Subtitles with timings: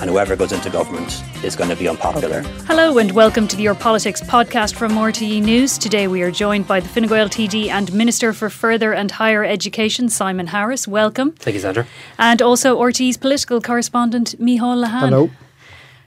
[0.00, 2.38] and whoever goes into government is going to be unpopular.
[2.38, 2.50] Okay.
[2.66, 5.78] Hello, and welcome to the Your Politics podcast from RTE News.
[5.78, 9.44] Today we are joined by the Fine Gael TD and Minister for Further and Higher
[9.44, 10.88] Education, Simon Harris.
[10.88, 11.32] Welcome.
[11.32, 11.86] Thank you, Sandra.
[12.18, 15.08] And also RTE's political correspondent, Micheál Lehane.
[15.10, 15.30] Hello.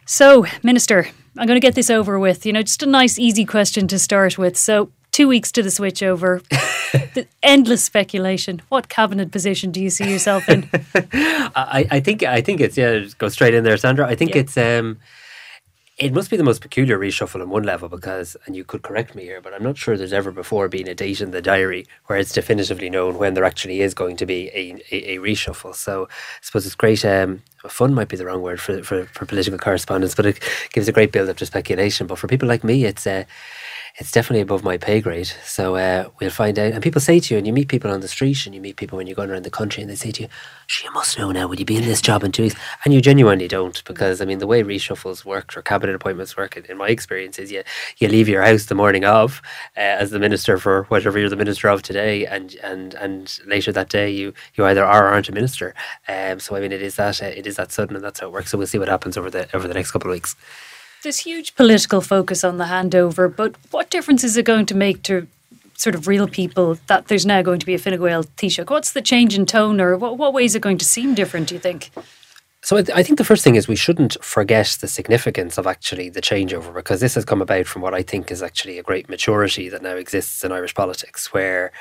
[0.05, 1.07] So, Minister,
[1.37, 2.45] I'm going to get this over with.
[2.45, 4.57] You know, just a nice, easy question to start with.
[4.57, 6.43] So, two weeks to the switchover,
[7.13, 8.61] the endless speculation.
[8.69, 10.69] What cabinet position do you see yourself in?
[10.93, 13.05] I, I, think I think it's yeah.
[13.17, 14.07] Go straight in there, Sandra.
[14.07, 14.41] I think yeah.
[14.41, 14.97] it's um,
[15.97, 19.15] it must be the most peculiar reshuffle on one level because, and you could correct
[19.15, 21.87] me here, but I'm not sure there's ever before been a date in the diary
[22.05, 25.73] where it's definitively known when there actually is going to be a, a, a reshuffle.
[25.73, 27.03] So I suppose it's great.
[27.03, 30.39] Um, fun might be the wrong word for, for, for political correspondence, but it
[30.71, 32.05] gives a great build up to speculation.
[32.05, 33.23] But for people like me, it's uh,
[33.99, 35.31] it's definitely above my pay grade.
[35.43, 36.71] So uh, we'll find out.
[36.71, 38.75] And people say to you, and you meet people on the street, and you meet
[38.75, 40.29] people when you're going around the country, and they say to you,
[40.67, 41.47] "She must know now.
[41.47, 44.25] Would you be in this job in two weeks?" And you genuinely don't, because I
[44.25, 47.63] mean, the way reshuffles work or cabinet appointments work, in, in my experience, is you
[47.97, 49.41] you leave your house the morning of,
[49.75, 53.71] uh, as the minister for whatever you're the minister of today, and and and later
[53.71, 55.73] that day you you either are or aren't a minister.
[56.07, 58.27] Um, so I mean, it is that uh, it is that sudden, and that's how
[58.27, 58.51] it works.
[58.51, 60.35] So we'll see what happens over the over the next couple of weeks.
[61.07, 65.03] There's huge political focus on the handover, but what difference is it going to make
[65.03, 65.25] to
[65.77, 68.69] sort of real people that there's now going to be a Fine Gael Taoiseach?
[68.69, 71.55] What's the change in tone, or what, what is it going to seem different, do
[71.55, 71.91] you think?
[72.61, 75.65] So I, th- I, think the first thing is we shouldn't forget the significance of
[75.65, 78.83] actually the changeover because this has come about from what I think is actually a
[78.83, 81.71] great maturity that now exists in Irish politics, where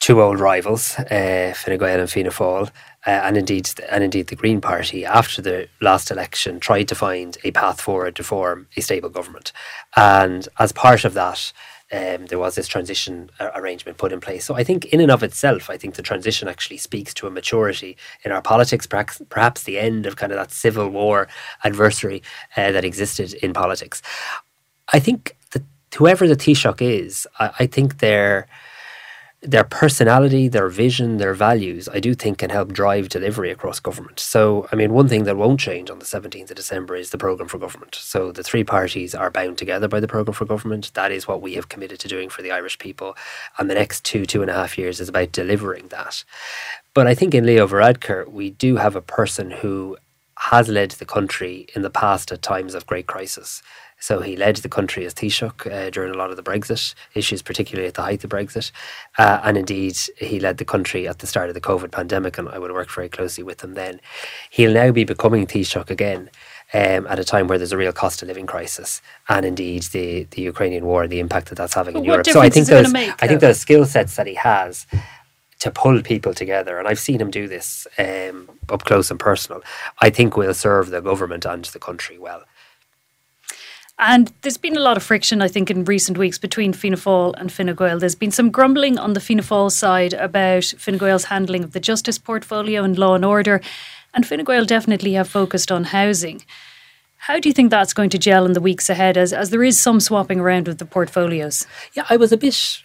[0.00, 2.72] two old rivals, uh, Fine Gael and Fianna Fáil,
[3.06, 7.38] uh, and indeed and indeed the Green Party, after the last election, tried to find
[7.44, 9.52] a path forward to form a stable government,
[9.96, 11.52] and as part of that.
[11.92, 14.44] Um, there was this transition uh, arrangement put in place.
[14.44, 17.30] So I think, in and of itself, I think the transition actually speaks to a
[17.30, 21.28] maturity in our politics, perhaps, perhaps the end of kind of that civil war
[21.62, 22.24] adversary
[22.56, 24.02] uh, that existed in politics.
[24.92, 25.62] I think that
[25.94, 28.48] whoever the Taoiseach is, I, I think they're
[29.46, 34.18] their personality, their vision, their values, I do think can help drive delivery across government.
[34.18, 37.18] So, I mean, one thing that won't change on the 17th of December is the
[37.18, 37.94] programme for government.
[37.94, 40.90] So, the three parties are bound together by the programme for government.
[40.94, 43.16] That is what we have committed to doing for the Irish people.
[43.56, 46.24] And the next two, two and a half years is about delivering that.
[46.92, 49.96] But I think in Leo Varadkar, we do have a person who
[50.38, 53.62] has led the country in the past at times of great crisis.
[53.98, 57.42] So he led the country as Taoiseach uh, during a lot of the Brexit issues,
[57.42, 58.70] particularly at the height of Brexit.
[59.18, 62.48] Uh, and indeed, he led the country at the start of the COVID pandemic, and
[62.48, 64.00] I would have worked very closely with him then.
[64.50, 66.30] He'll now be becoming Taoiseach again.
[66.74, 70.24] Um, at a time where there's a real cost of living crisis, and indeed the,
[70.32, 72.26] the Ukrainian war, and the impact that that's having in Europe.
[72.26, 74.84] So I think those make, I think those skill sets that he has
[75.60, 79.62] to pull people together, and I've seen him do this um, up close and personal.
[80.00, 82.42] I think will serve the government and the country well.
[83.98, 87.34] And there's been a lot of friction, I think, in recent weeks between Fianna Fáil
[87.38, 87.98] and Fine Gael.
[87.98, 91.80] There's been some grumbling on the Fianna Fáil side about Fine Gael's handling of the
[91.80, 93.62] justice portfolio and law and order.
[94.12, 96.42] And Fine Gael definitely have focused on housing.
[97.16, 99.64] How do you think that's going to gel in the weeks ahead as, as there
[99.64, 101.66] is some swapping around with the portfolios?
[101.94, 102.82] Yeah, I was a bit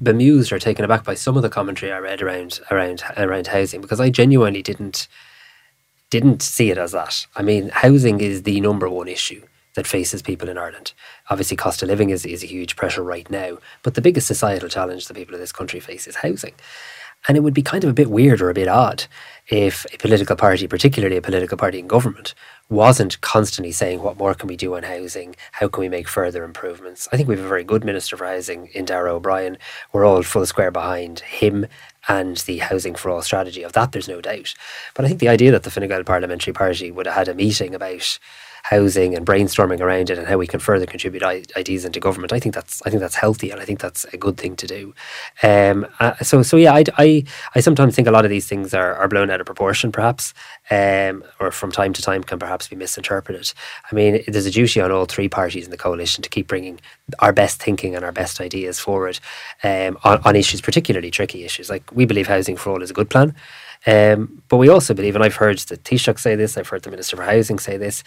[0.00, 3.80] bemused or taken aback by some of the commentary I read around around around housing
[3.80, 5.08] because I genuinely didn't
[6.10, 7.26] didn't see it as that.
[7.34, 9.42] I mean, housing is the number one issue
[9.74, 10.92] that faces people in Ireland.
[11.30, 14.68] Obviously, cost of living is, is a huge pressure right now, but the biggest societal
[14.68, 16.54] challenge that people in this country face is housing.
[17.26, 19.06] And it would be kind of a bit weird or a bit odd
[19.48, 22.34] if a political party, particularly a political party in government,
[22.68, 26.44] wasn't constantly saying what more can we do on housing, how can we make further
[26.44, 27.08] improvements.
[27.12, 29.58] I think we have a very good Minister for Housing in Darragh O'Brien.
[29.92, 31.66] We're all full square behind him
[32.08, 33.62] and the Housing for All strategy.
[33.62, 34.54] Of that, there's no doubt.
[34.94, 37.34] But I think the idea that the Fine Gael Parliamentary Party would have had a
[37.34, 38.18] meeting about
[38.64, 42.32] housing and brainstorming around it and how we can further contribute ideas into government.
[42.32, 44.66] I think that's I think that's healthy and I think that's a good thing to
[44.66, 44.94] do.
[45.42, 47.24] Um, uh, so so yeah, I, I,
[47.54, 50.32] I sometimes think a lot of these things are, are blown out of proportion, perhaps,
[50.70, 53.52] um, or from time to time can perhaps be misinterpreted.
[53.92, 56.80] I mean, there's a duty on all three parties in the coalition to keep bringing
[57.18, 59.20] our best thinking and our best ideas forward
[59.62, 61.68] um, on, on issues, particularly tricky issues.
[61.68, 63.34] Like we believe housing for all is a good plan.
[63.86, 66.90] Um, but we also believe, and I've heard the Taoiseach say this, I've heard the
[66.90, 68.02] Minister for Housing say this,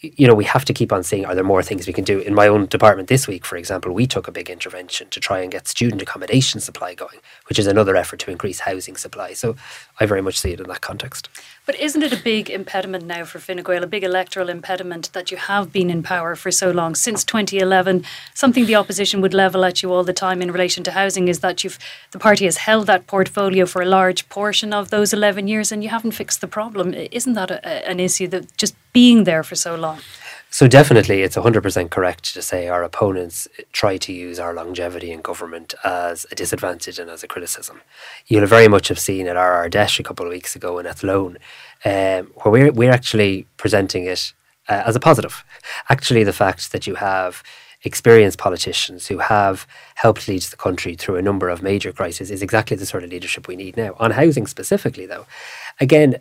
[0.00, 2.20] you know, we have to keep on seeing are there more things we can do.
[2.20, 5.40] In my own department this week, for example, we took a big intervention to try
[5.40, 7.18] and get student accommodation supply going,
[7.48, 9.34] which is another effort to increase housing supply.
[9.34, 9.56] So
[9.98, 11.28] I very much see it in that context.
[11.66, 15.30] But isn't it a big impediment now for Fine Gael, a big electoral impediment that
[15.30, 16.94] you have been in power for so long?
[16.94, 18.04] Since 2011,
[18.34, 21.40] something the opposition would level at you all the time in relation to housing is
[21.40, 21.78] that you've
[22.12, 25.84] the party has held that portfolio for a large portion of those 11 years and
[25.84, 26.94] you haven't fixed the problem.
[26.94, 30.00] Isn't that a, an issue that just being there for so long?
[30.52, 35.20] So definitely, it's 100% correct to say our opponents try to use our longevity in
[35.20, 37.82] government as a disadvantage and as a criticism.
[38.26, 40.86] You'll very much have seen at our Ard Fheis a couple of weeks ago in
[40.86, 41.38] Athlone,
[41.84, 44.32] um, where we're, we're actually presenting it
[44.68, 45.44] uh, as a positive.
[45.88, 47.44] Actually, the fact that you have
[47.84, 52.42] experienced politicians who have helped lead the country through a number of major crises is
[52.42, 53.94] exactly the sort of leadership we need now.
[54.00, 55.26] On housing specifically, though,
[55.80, 56.20] again,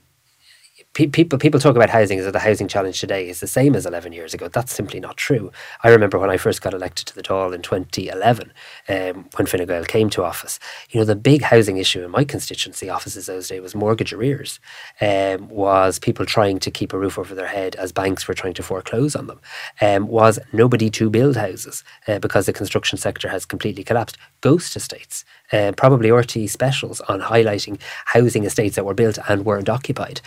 [0.94, 4.12] people people talk about housing as the housing challenge today is the same as 11
[4.12, 4.48] years ago.
[4.48, 5.52] That's simply not true.
[5.84, 8.52] I remember when I first got elected to the Dáil in 2011,
[8.90, 10.60] um, when Fine Gael came to office.
[10.90, 14.60] You know, the big housing issue in my constituency offices those days was mortgage arrears,
[15.00, 18.56] um, was people trying to keep a roof over their head as banks were trying
[18.56, 19.40] to foreclose on them,
[19.82, 24.18] um, was nobody to build houses uh, because the construction sector has completely collapsed.
[24.42, 29.70] Ghost estates, uh, probably RTE specials on highlighting housing estates that were built and weren't
[29.70, 30.22] occupied.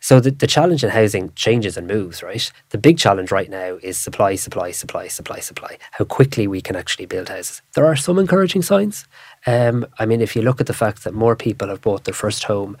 [0.00, 2.50] So the, the challenge in housing changes and moves, right?
[2.70, 5.76] The big challenge right now is supply, supply, supply, supply, supply.
[5.92, 7.60] How quickly we can actually build houses.
[7.74, 9.06] There are some encouraging signs.
[9.46, 12.14] Um, I mean, if you look at the fact that more people have bought their
[12.14, 12.78] first home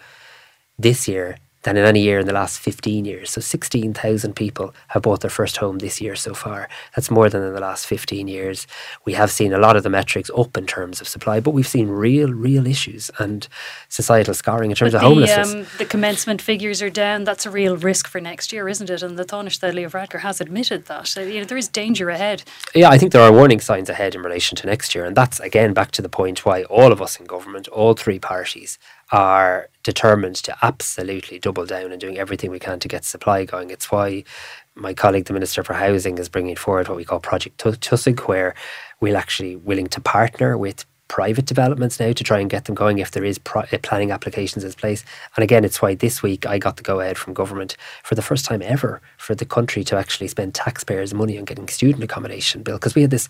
[0.78, 3.30] this year than in any year in the last 15 years.
[3.30, 6.68] So 16,000 people have bought their first home this year so far.
[6.96, 8.66] That's more than in the last 15 years.
[9.04, 11.66] We have seen a lot of the metrics up in terms of supply, but we've
[11.66, 13.46] seen real, real issues and
[13.88, 15.54] societal scarring in terms but of the, homelessness.
[15.54, 17.24] Um, the commencement figures are down.
[17.24, 19.02] That's a real risk for next year, isn't it?
[19.02, 21.08] And the Taoiseach Leo Varadkar has admitted that.
[21.08, 22.42] So, you know, there is danger ahead.
[22.74, 25.04] Yeah, I think there are warning signs ahead in relation to next year.
[25.04, 28.18] And that's, again, back to the point why all of us in government, all three
[28.18, 28.78] parties,
[29.12, 33.70] are determined to absolutely double down and doing everything we can to get supply going.
[33.70, 34.24] It's why
[34.74, 38.54] my colleague, the Minister for Housing, is bringing forward what we call Project Tosaigh, where
[39.00, 42.98] we're actually willing to partner with private developments now to try and get them going
[42.98, 45.04] if there is pro- uh, planning applications in place.
[45.36, 48.22] And again, it's why this week I got the go ahead from government for the
[48.22, 52.62] first time ever for the country to actually spend taxpayers' money on getting student accommodation
[52.62, 53.28] built because we had this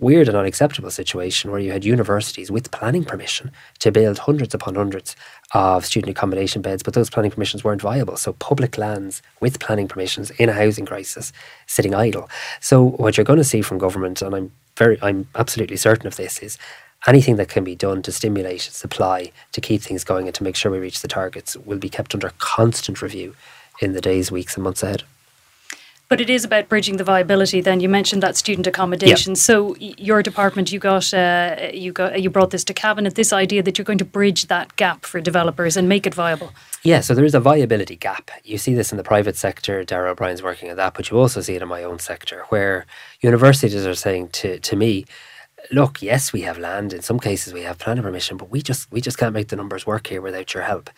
[0.00, 4.74] weird and unacceptable situation where you had universities with planning permission to build hundreds upon
[4.74, 5.14] hundreds
[5.52, 8.16] of student accommodation beds, but those planning permissions weren't viable.
[8.16, 11.32] So public lands with planning permissions in a housing crisis
[11.66, 12.28] sitting idle.
[12.60, 16.16] So what you're going to see from government, and I'm very, I'm absolutely certain of
[16.16, 16.56] this, is
[17.06, 20.56] anything that can be done to stimulate supply, to keep things going, and to make
[20.56, 23.34] sure we reach the targets will be kept under constant review
[23.80, 25.02] in the days, weeks, and months ahead.
[26.10, 27.60] But it is about bridging the viability.
[27.60, 29.36] Then you mentioned that student accommodation.
[29.36, 33.14] So your department, you got uh, you got you brought this to cabinet.
[33.14, 36.52] This idea that you're going to bridge that gap for developers and make it viable.
[36.82, 38.32] Yeah, so there is a viability gap.
[38.42, 39.84] You see this in the private sector.
[39.84, 42.86] Darragh O'Brien's working on that, but you also see it in my own sector, where
[43.20, 45.04] universities are saying to to me,
[45.70, 46.92] look, yes, we have land.
[46.92, 49.54] In some cases, we have planning permission, but we just we just can't make the
[49.54, 50.90] numbers work here without your help.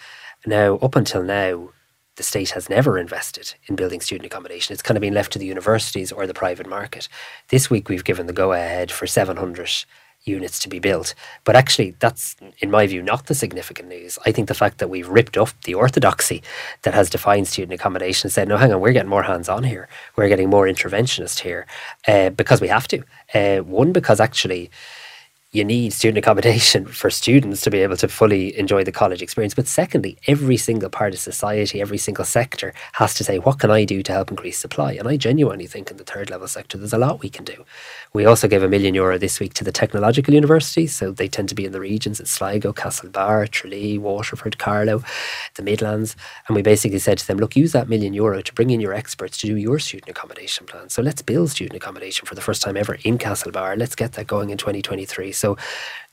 [0.46, 1.68] Now, up until now,
[2.16, 4.72] the state has never invested in building student accommodation.
[4.72, 7.08] It's kind of been left to the universities or the private market.
[7.48, 9.84] This week we've given the go ahead for 700
[10.24, 11.14] units to be built.
[11.44, 14.18] But actually, that's, in my view, not the significant news.
[14.24, 16.42] I think the fact that we've ripped up the orthodoxy
[16.82, 19.64] that has defined student accommodation and said, no, hang on, we're getting more hands on
[19.64, 19.88] here.
[20.16, 21.66] We're getting more interventionist here
[22.06, 23.02] uh, because we have to.
[23.34, 24.70] Uh, one, because actually,
[25.52, 29.52] you need student accommodation for students to be able to fully enjoy the college experience.
[29.52, 33.70] But secondly, every single part of society, every single sector has to say, what can
[33.70, 34.92] I do to help increase supply?
[34.92, 37.66] And I genuinely think in the third level sector, there's a lot we can do.
[38.14, 40.96] We also gave a million euro this week to the technological universities.
[40.96, 45.04] So they tend to be in the regions at Sligo, Castlebar, Tralee, Waterford, Carlow,
[45.56, 46.16] the Midlands.
[46.48, 48.94] And we basically said to them, look, use that million euro to bring in your
[48.94, 50.88] experts to do your student accommodation plan.
[50.88, 53.76] So let's build student accommodation for the first time ever in Castlebar.
[53.76, 55.41] Let's get that going in 2023.
[55.42, 55.56] So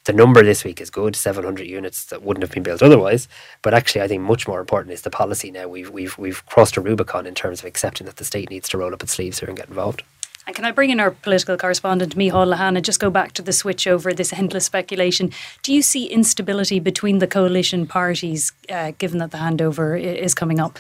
[0.05, 3.27] the number this week is good, 700 units that wouldn't have been built otherwise.
[3.61, 5.67] But actually, I think much more important is the policy now.
[5.67, 8.79] We've, we've, we've crossed a Rubicon in terms of accepting that the state needs to
[8.79, 10.01] roll up its sleeves here and get involved.
[10.47, 13.43] And can I bring in our political correspondent, Micheál Lehane, and just go back to
[13.43, 15.31] the switch over this endless speculation?
[15.61, 20.59] Do you see instability between the coalition parties, uh, given that the handover is coming
[20.59, 20.79] up?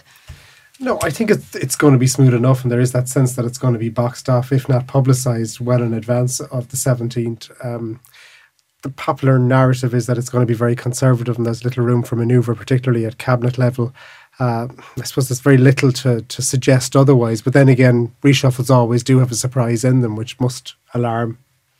[0.79, 3.35] No, I think it's, it's going to be smooth enough, and there is that sense
[3.35, 6.77] that it's going to be boxed off, if not publicised, well in advance of the
[6.77, 7.51] 17th.
[7.63, 7.99] Um,
[8.81, 12.03] the popular narrative is that it's going to be very conservative and there's little room
[12.03, 13.93] for manoeuvre, particularly at cabinet level.
[14.39, 14.67] Uh,
[14.97, 17.41] I suppose there's very little to, to suggest otherwise.
[17.41, 21.37] But then again, reshuffles always do have a surprise in them, which must alarm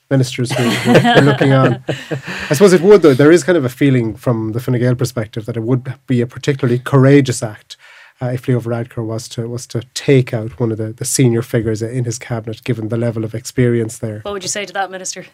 [0.10, 1.84] ministers who are looking on.
[1.88, 3.14] I suppose it would, though.
[3.14, 6.20] There is kind of a feeling from the Fine Gael perspective that it would be
[6.20, 7.78] a particularly courageous act
[8.22, 11.42] uh, if Leo Varadkar was to was to take out one of the, the senior
[11.42, 14.20] figures in his cabinet, given the level of experience there.
[14.22, 15.26] What would you say to that, Minister?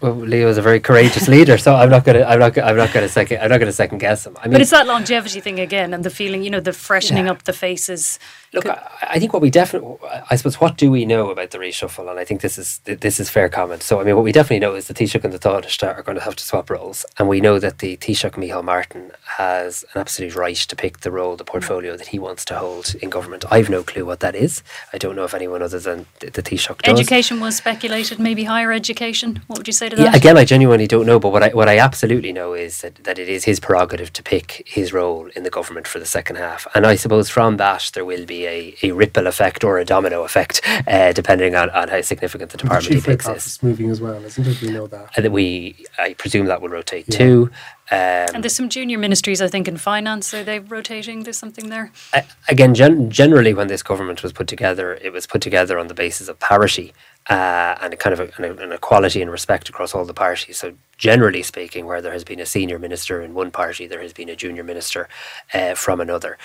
[0.00, 2.92] Well, Leo is a very courageous leader, so I'm not gonna, I'm not, I'm not
[2.92, 4.36] gonna second, I'm not gonna second guess him.
[4.40, 7.26] I mean, but it's that longevity thing again, and the feeling, you know, the freshening
[7.26, 7.32] Yeah.
[7.32, 8.18] up the faces.
[8.52, 9.96] Look, Could- I, I think what we definitely,
[10.30, 12.10] I suppose, what do we know about the reshuffle?
[12.10, 13.82] And I think this is this is fair comment.
[13.82, 16.18] So, I mean, what we definitely know is the Taoiseach and the Taoiseach are going
[16.18, 20.00] to have to swap roles, and we know that the Taoiseach Michael Martin has an
[20.00, 21.48] absolute right to pick the role, the mm.
[21.48, 23.44] portfolio that he wants to hold in government.
[23.50, 24.62] I've no clue what that is.
[24.92, 27.00] I don't know if anyone other than the, the Taoiseach does.
[27.00, 29.42] Education was speculated, maybe higher education.
[29.46, 30.02] What would you say to that?
[30.02, 32.94] Yeah, again, I genuinely don't know, but what I what I absolutely know is that,
[33.04, 36.36] that it is his prerogative to pick his role in the government for the second
[36.36, 39.84] half, and I suppose from that there will be a, a ripple effect or a
[39.84, 43.24] domino effect, uh, depending on, on how significant the The department he chief whip picks
[43.24, 43.30] is.
[43.30, 44.62] office moving as well, isn't it?
[44.62, 45.10] We know that.
[45.16, 47.50] And that we, I presume that will rotate too.
[47.90, 47.98] Um,
[48.34, 50.34] and there's some junior ministries, I think, in finance.
[50.34, 51.22] Are they rotating?
[51.22, 51.92] There's something there.
[52.12, 55.86] a- again, gen- generally, when this government was put together, it was put together on
[55.86, 56.92] the basis of parity
[57.28, 60.58] uh, and a kind of a, an, equality and respect across all the parties.
[60.58, 64.12] So, generally speaking, where there has been a senior minister in one party, there has
[64.12, 65.08] been a junior minister
[65.52, 66.38] uh, from another.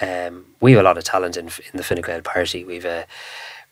[0.00, 2.64] Um, we have a lot of talent in, in the Fine Gael party.
[2.64, 3.06] We've a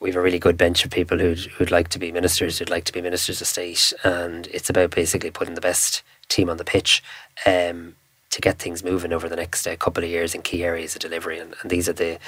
[0.00, 2.85] we've a really good bench of people who'd, who'd like to be ministers, who'd like
[2.85, 6.64] to be ministers of state, and it's about basically putting the best team on the
[6.64, 7.02] pitch.
[7.46, 7.96] Um,
[8.36, 11.00] to get things moving over the next uh, couple of years in key areas of
[11.00, 12.18] delivery, and, and these are the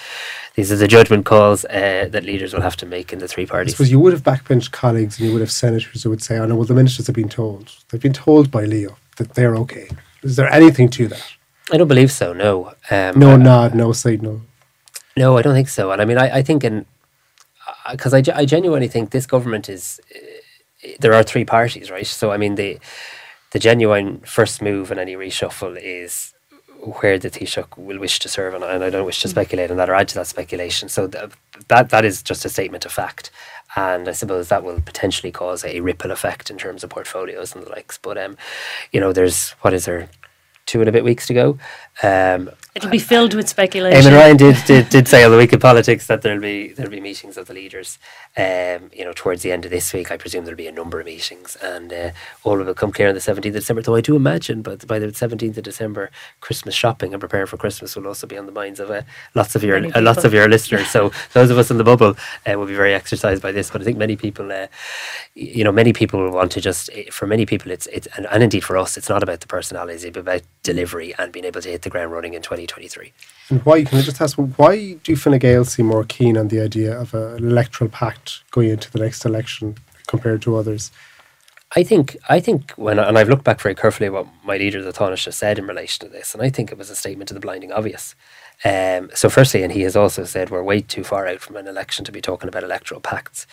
[0.54, 3.44] these are the judgment calls uh, that leaders will have to make in the three
[3.44, 3.74] parties.
[3.74, 6.46] suppose you would have backbenched colleagues and you would have senators who would say, "Oh
[6.46, 7.76] no, well the ministers have been told.
[7.88, 9.88] They've been told by Leo that they're okay."
[10.22, 11.26] Is there anything to that?
[11.70, 12.32] I don't believe so.
[12.32, 14.40] No, um, No nod, no signal.
[15.14, 15.92] No, I don't think so.
[15.92, 16.86] And I mean, I, I think in
[17.92, 22.06] because I, I genuinely think this government is uh, there are three parties, right?
[22.06, 22.78] So I mean the
[23.50, 26.35] the genuine first move in any reshuffle is
[27.00, 29.76] where the Taoiseach will wish to serve, and, and I don't wish to speculate on
[29.78, 30.88] that or add to that speculation.
[30.88, 31.31] So th-
[31.69, 33.31] that that is just a statement of fact,
[33.75, 37.64] and I suppose that will potentially cause a ripple effect in terms of portfolios and
[37.64, 37.99] the likes.
[37.99, 38.37] But um,
[38.93, 40.09] you know, there's what is there
[40.67, 41.59] two and a bit weeks to go.
[42.02, 44.12] Um, It'll be filled with speculation.
[44.12, 46.90] Eamon Ryan did, did did say on the week of politics that there'll be there'll
[46.92, 47.99] be meetings of the leaders.
[48.37, 51.00] Um, you know, towards the end of this week, I presume there'll be a number
[51.00, 52.11] of meetings, and uh,
[52.44, 53.82] all of it will come clear on the seventeenth of December.
[53.82, 57.56] Though I do imagine, but by the seventeenth of December, Christmas shopping and preparing for
[57.58, 59.02] Christmas will also be on the minds of uh,
[59.35, 60.87] lots of your uh, lots of your listeners.
[60.99, 62.16] So those of us in the bubble
[62.47, 63.70] uh, will be very exercised by this.
[63.70, 64.68] But I think many people, uh,
[65.35, 66.90] you know, many people will want to just.
[66.94, 69.49] eh, For many people, it's it's and, and indeed for us, it's not about the
[69.49, 72.88] personalities, it's about delivery and being able to hit the ground running in twenty twenty
[72.88, 73.12] three.
[73.50, 73.84] And why?
[73.84, 74.37] Can I just ask?
[74.37, 78.70] Why do Fine Gael seem more keen on the idea of an electoral pact going
[78.70, 80.90] into the next election compared to others?
[81.76, 84.82] I think I think when and I've looked back very carefully at what my leader
[84.82, 87.34] the Taoiseach said in relation to this, and I think it was a statement of
[87.34, 88.14] the blinding obvious.
[88.64, 91.68] Um, so, firstly, and he has also said we're way too far out from an
[91.68, 93.46] election to be talking about electoral pacts.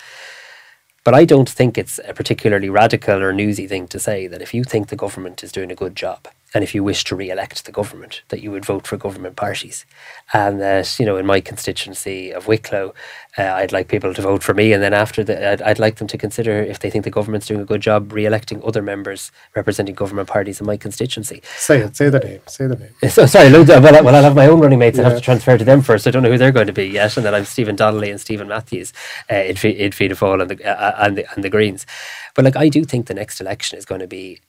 [1.03, 4.53] But I don't think it's a particularly radical or newsy thing to say that if
[4.53, 7.65] you think the government is doing a good job and if you wish to re-elect
[7.65, 9.85] the government, that you would vote for government parties,
[10.33, 12.93] and that you know in my constituency of Wicklow,
[13.37, 15.97] uh, I'd like people to vote for me, and then after that, I'd, I'd like
[15.97, 19.31] them to consider if they think the government's doing a good job re-electing other members
[19.55, 21.41] representing government parties in my constituency.
[21.57, 21.95] Say it.
[21.95, 22.39] Say the name.
[22.47, 22.89] Say the name.
[23.09, 24.97] So sorry, loads of, well, I- well, I'll have my own running mates.
[24.97, 26.07] I have to transfer to them first.
[26.07, 28.21] I don't know who they're going to be yet, and then I'm Stephen Donnelly and
[28.21, 28.93] Steven Matthews
[29.29, 31.85] uh, in, in Fianna Fáil and the, uh, and the and the Greens.
[32.33, 34.39] But like, I do think the next election is going to be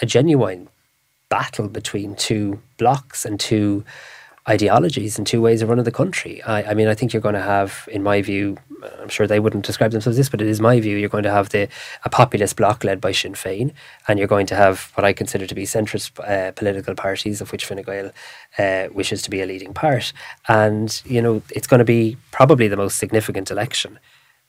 [0.00, 0.68] a genuine
[1.28, 3.84] battle between two blocks and two
[4.48, 6.42] ideologies and two ways of running the country.
[6.42, 8.56] I, I mean, I think you're going to have, in my view,
[9.00, 10.96] I'm sure they wouldn't describe themselves this, but it is my view.
[10.96, 11.68] You're going to have the
[12.04, 13.72] a populist bloc led by Sinn Féin,
[14.08, 17.52] and you're going to have what I consider to be centrist uh, political parties, of
[17.52, 18.10] which Fine Gael
[18.58, 20.12] uh, wishes to be a leading part.
[20.48, 23.98] And you know, it's going to be probably the most significant election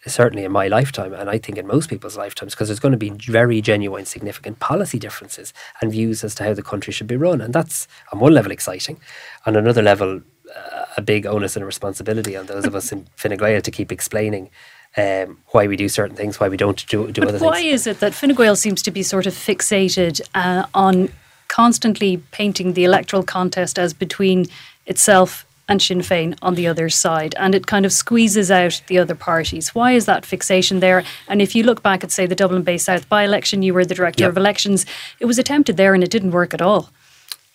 [0.08, 2.98] certainly in my lifetime, and I think in most people's lifetimes, because there's going to
[2.98, 7.18] be very genuine, significant policy differences and views as to how the country should be
[7.18, 7.42] run.
[7.42, 9.00] And that's, on one level, exciting.
[9.46, 10.22] On another level,
[10.56, 13.72] uh, a big onus and a responsibility on those of us in Fine Gael to
[13.72, 14.50] keep explaining
[14.98, 17.64] um, why we do certain things, why we don't do, do But other why things.
[17.64, 21.10] Why is it that Fine Gael seems to be sort of fixated uh, on
[21.48, 24.48] constantly painting the electoral contest as between
[24.86, 28.98] itself and Sinn Féin on the other side, and it kind of squeezes out the
[29.00, 29.74] other parties.
[29.74, 31.06] Why is that fixation there?
[31.30, 33.86] And if you look back at, say, the Dublin Bay South by election, you were
[33.86, 34.32] the director Yep.
[34.32, 34.86] of elections,
[35.22, 36.90] it was attempted there and it didn't work at all.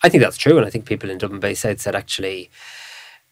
[0.03, 2.49] I think that's true, and I think people in Dublin Bay South said actually,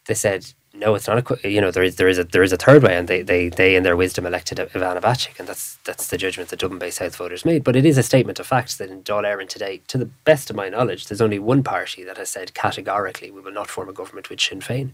[0.06, 2.52] they said no, it's not a you know there is there is a there is
[2.54, 5.76] a third way, and they they they in their wisdom elected Ivana Bacik, and that's
[5.86, 7.64] that's the judgment that Dublin Bay South voters made.
[7.64, 10.50] But it is a statement of fact that in Dáil Éireann today, to the best
[10.50, 13.90] of my knowledge, there's only one party that has said categorically we will not form
[13.90, 14.92] a government with Sinn Féin,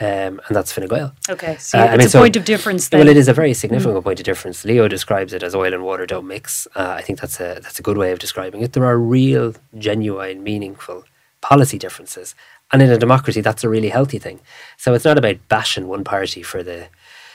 [0.00, 1.14] um, and that's Fine Gael.
[1.30, 2.98] Okay, so Uh, I it's mean, a so- point of difference then.
[3.00, 4.64] Well, it is a very significant point of difference.
[4.64, 6.66] Leo describes it as oil and water don't mix.
[6.74, 8.72] Uh, I think that's a that's a good way of describing it.
[8.72, 11.04] There are real, genuine, meaningful
[11.44, 12.34] policy differences,
[12.72, 14.40] and in a democracy, that's a really healthy thing.
[14.78, 16.88] So it's not about bashing one party for the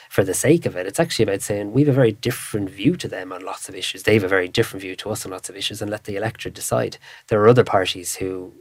[0.09, 0.87] for the sake of it.
[0.87, 3.75] It's actually about saying we have a very different view to them on lots of
[3.75, 4.01] issues.
[4.01, 6.15] They have a very different view to us on lots of issues, and let the
[6.15, 6.97] electorate decide.
[7.27, 8.53] There are other parties who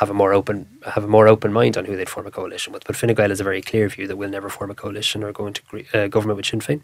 [0.00, 0.56] have a more open
[0.96, 2.84] have a more open mind on who they'd form a coalition with.
[2.84, 5.32] But Fine Gael has a very clear view that we'll never form a coalition or
[5.32, 5.62] go into
[5.94, 6.82] uh, government with Sinn Féin.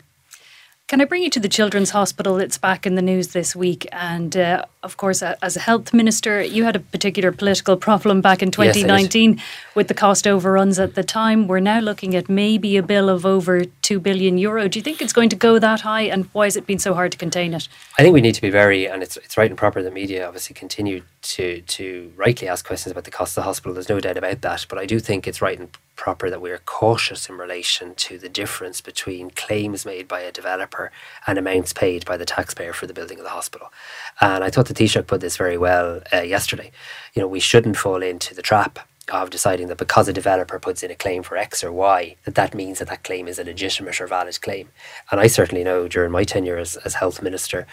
[0.89, 2.39] Can I bring you to the Children's Hospital?
[2.39, 3.89] It's back in the news this week.
[3.91, 8.21] And uh, of course, uh, as a health minister, you had a particular political problem
[8.21, 9.43] back in Yes, 2019
[9.75, 11.49] with the cost overruns at the time.
[11.49, 14.69] We're now looking at maybe a bill of over 2 billion euro.
[14.69, 16.03] Do you think it's going to go that high?
[16.03, 17.67] And why has it been so hard to contain it?
[17.99, 19.83] I think we need to be very, and it's it's right and proper.
[19.83, 21.03] The media obviously continue
[21.35, 23.75] to to rightly ask questions about the cost of the hospital.
[23.75, 24.67] There's no doubt about that.
[24.69, 28.19] But I do think it's right and proper that we are cautious in relation to
[28.19, 30.93] the difference between claims made by a developer
[31.27, 33.73] and amounts paid by the taxpayer for the building of the hospital.
[34.21, 36.71] And I thought the Taoiseach put this very well uh, yesterday.
[37.15, 38.79] You know, we shouldn't fall into the trap
[39.13, 42.35] of deciding that because a developer puts in a claim for X or Y, that
[42.35, 44.69] that means that that claim is a legitimate or valid claim.
[45.11, 47.67] And I certainly know during my tenure as, as health minister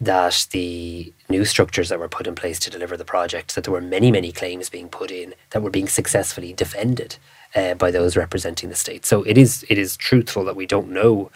[0.00, 3.72] that the new structures that were put in place to deliver the project, that there
[3.72, 7.16] were many, many claims being put in that were being successfully defended
[7.54, 9.06] uh, by those representing the state.
[9.06, 11.30] So it is it is truthful that we don't know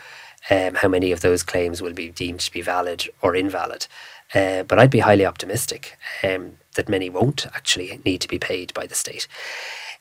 [0.51, 3.87] um, how many of those claims will be deemed to be valid or invalid.
[4.35, 8.75] Uh, but I'd be highly optimistic um, that many won't actually need to be paid
[8.75, 9.29] by the state.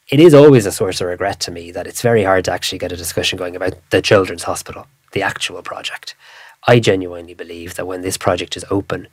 [0.10, 2.78] It is always a source of regret to me that it's very hard to actually
[2.78, 6.16] get a discussion going about the children's hospital, the actual project.
[6.68, 9.08] I genuinely believe that when this project is open,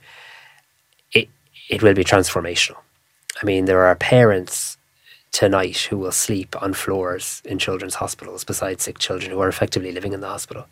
[1.11, 1.29] it
[1.69, 2.77] it will be transformational.
[3.41, 4.77] I mean, there are parents
[5.31, 9.91] tonight who will sleep on floors in children's hospitals beside sick children who are effectively
[9.91, 10.67] living in the hospital.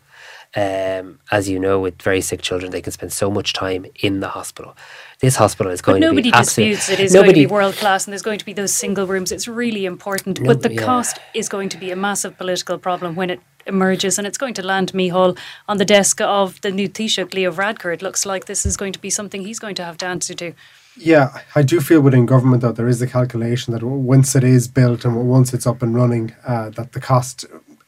[0.54, 4.20] Um, as you know, with very sick children, they can spend so much time in
[4.20, 4.76] the hospital.
[5.20, 7.48] This hospital is But going nobody to be absolute- disputes it is nobody, going to
[7.48, 9.32] be world class and there's going to be those single rooms.
[9.32, 10.40] It's really important.
[10.40, 10.84] No, but the yeah.
[10.84, 14.54] cost is going to be a massive political problem when it emerges and it's going
[14.54, 17.94] to land Micheál on the desk of the new Taoiseach, Leo Varadkar.
[17.94, 20.34] It looks like this is going to be something he's going to have to answer
[20.34, 20.52] to.
[20.96, 24.68] Yeah, I do feel within government that there is a calculation that once it is
[24.68, 27.46] built and once it's up and running, uh, that the cost,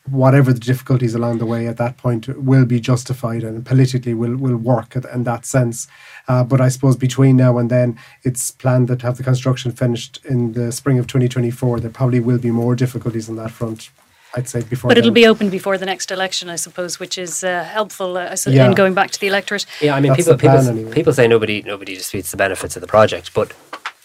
[0.08, 4.36] whatever the difficulties along the way at that point, will be justified and politically will
[4.36, 5.86] will work in that sense.
[6.28, 10.24] Uh, but I suppose between now and then, it's planned to have the construction finished
[10.24, 11.80] in the spring of 2024.
[11.80, 13.90] There probably will be more difficulties on that front.
[14.36, 14.88] I'd say before.
[14.88, 15.14] But it'll then.
[15.22, 18.66] be open before the next election, I suppose, which is uh, helpful uh, Yeah.
[18.66, 19.66] in going back to the electorate.
[19.80, 20.92] Yeah, I mean, That's people people, anyway.
[20.92, 23.52] people say nobody nobody disputes the benefits of the project, but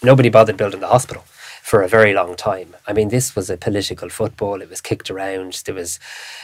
[0.02, 1.24] nobody bothered building the hospital
[1.62, 2.74] for a very long time.
[2.86, 4.62] I mean, this was a political football.
[4.62, 5.62] It was kicked around.
[5.66, 6.00] There was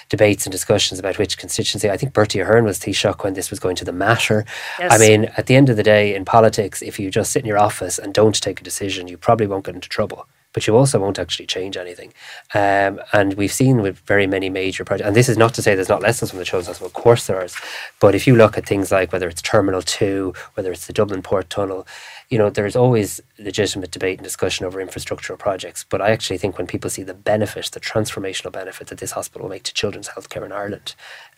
[0.09, 1.91] debates and discussions about which constituency.
[1.91, 4.45] I think Bertie Ahern was Taoiseach when this was going to the matter.
[4.79, 7.47] I mean, at the end of the day, in politics, if you just sit in
[7.49, 10.27] your office and don't take a decision, you probably won't get into trouble.
[10.57, 12.15] But you also won't actually change anything.
[12.55, 15.75] Um, and we've seen with very many major projects, and this is not to say
[15.75, 17.55] there's not lessons from the Children's Hospital, of course there is.
[18.01, 21.21] But if you look at things like whether it's Terminal 2, whether it's the Dublin
[21.21, 21.87] Port Tunnel,
[22.31, 25.85] you know, there's always legitimate debate and discussion over infrastructural projects.
[25.87, 29.43] But I actually think when people see the benefit, the transformational benefit that this hospital
[29.43, 30.95] will make to children's healthcare in Ireland,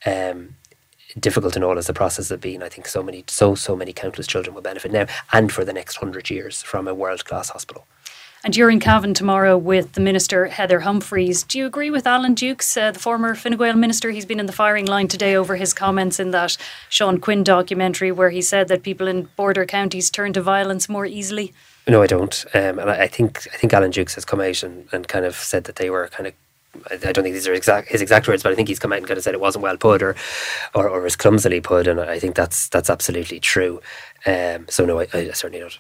[0.06, 0.54] um,
[1.18, 3.92] difficult and all as the process has been, I think so many, so, so many
[3.92, 7.48] countless children will benefit now and for the next hundred years from a world class
[7.48, 7.84] hospital.
[8.44, 11.42] And you're in Cavan tomorrow with the Minister Heather Humphreys.
[11.42, 14.10] Do you agree with Alan Dukes, uh, the former Fine Gael minister?
[14.10, 16.56] He's been in the firing line today over his comments in that
[16.88, 21.04] Sean Quinn documentary where he said that people in border counties turn to violence more
[21.04, 21.52] easily.
[21.88, 22.44] No, I don't.
[22.54, 25.34] Um, and I, think I think Alan Dukes has come out and, and kind of
[25.34, 26.34] said that they were kind of.
[26.92, 28.98] I don't think these are exact his exact words, but I think he's come out
[28.98, 30.14] and kind of said it wasn't well put or,
[30.74, 33.80] or, or was clumsily put, and I think that's that's absolutely true.
[34.26, 35.78] Um, so no, I, I certainly don't.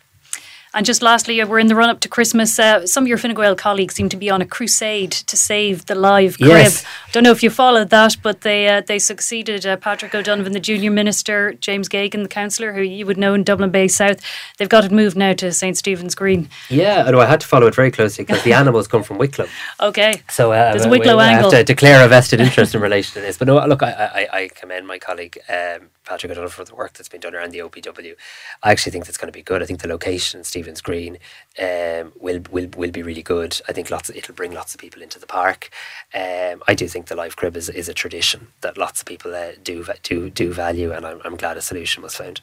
[0.74, 2.58] And just lastly, uh, we're in the run up to Christmas.
[2.58, 5.86] Uh, some of your Fine Gael colleagues seem to be on a crusade to save
[5.86, 6.50] the live crib.
[6.50, 6.84] Yes.
[7.12, 10.60] Don't know if you followed that, but they uh, they succeeded uh, Patrick O'Donovan, the
[10.60, 14.20] junior minister, James Geoghegan, the councillor, who you would know in Dublin Bay South.
[14.58, 16.48] They've got it moved now to St Stephen's Green.
[16.68, 19.46] Yeah, I I had to follow it very closely because the animals come from Wicklow.
[19.80, 20.22] Okay.
[20.28, 21.50] So uh, There's a Wicklow we angle.
[21.50, 23.36] have to declare a vested interest in relation to this.
[23.38, 26.94] But no, look, I, I, I commend my colleague um, Patrick O'Donovan for the work
[26.94, 28.14] that's been done around the OPW.
[28.62, 29.62] I actually think that's going to be good.
[29.62, 31.18] I think the location, Stephen's Green,
[31.60, 33.60] um, will will will be really good.
[33.68, 34.08] I think lots.
[34.08, 35.70] Of, it'll bring lots of people into the park.
[36.14, 39.34] Um, I do think the live crib is, is a tradition that lots of people
[39.34, 42.40] uh, do do do value, and I'm, I'm glad a solution was found.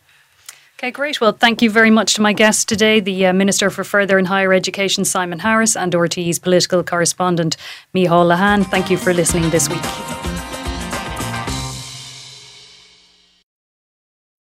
[0.78, 1.22] Okay, great.
[1.22, 4.28] Well, thank you very much to my guest today, the uh, Minister for Further and
[4.28, 7.56] Higher Education, Simon Harris, and RTE's political correspondent,
[7.96, 8.66] Mihal Lahan.
[8.66, 10.45] Thank you for listening this week.